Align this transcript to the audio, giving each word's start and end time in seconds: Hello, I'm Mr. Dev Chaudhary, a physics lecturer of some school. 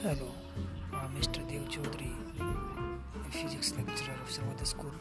Hello, 0.00 0.30
I'm 0.92 1.10
Mr. 1.16 1.42
Dev 1.48 1.68
Chaudhary, 1.68 2.12
a 2.38 3.32
physics 3.32 3.74
lecturer 3.76 4.14
of 4.22 4.30
some 4.30 4.44
school. 4.64 4.92